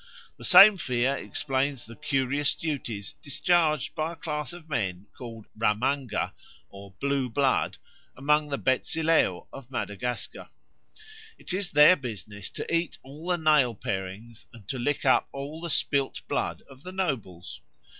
The 0.37 0.45
same 0.45 0.77
fear 0.77 1.15
explains 1.15 1.85
the 1.85 1.95
curious 1.95 2.55
duties 2.55 3.13
discharged 3.21 3.93
by 3.93 4.13
a 4.13 4.15
class 4.15 4.51
of 4.51 4.67
men 4.67 5.05
called 5.15 5.45
ramanga 5.55 6.33
or 6.71 6.95
"blue 6.99 7.29
blood" 7.29 7.77
among 8.17 8.49
the 8.49 8.57
Betsileo 8.57 9.45
of 9.53 9.69
Madagascar. 9.69 10.49
It 11.37 11.53
is 11.53 11.69
their 11.69 11.95
business 11.95 12.49
to 12.49 12.75
eat 12.75 12.97
all 13.03 13.27
the 13.27 13.37
nail 13.37 13.75
parings 13.75 14.47
and 14.51 14.67
to 14.69 14.79
lick 14.79 15.05
up 15.05 15.29
all 15.31 15.61
the 15.61 15.69
spilt 15.69 16.27
blood 16.27 16.63
of 16.67 16.81
the 16.81 16.91
nobles. 16.91 17.61